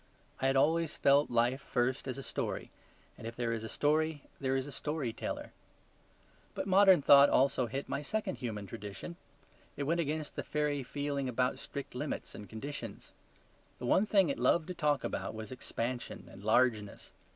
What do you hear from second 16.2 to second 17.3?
and largeness.